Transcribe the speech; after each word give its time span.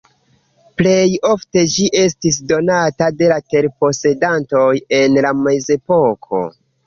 Plej 0.81 1.09
ofte 1.31 1.61
ĝi 1.73 1.85
estis 2.03 2.39
donata 2.53 3.09
de 3.19 3.29
terposedantoj 3.55 4.71
en 5.01 5.19
la 5.27 5.35
Mezepoko. 5.43 6.43